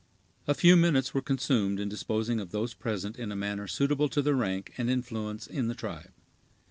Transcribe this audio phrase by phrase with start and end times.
[0.47, 4.23] A few minutes were consumed in disposing of those present in a manner suitable to
[4.23, 6.11] their rank and influence in the tribe.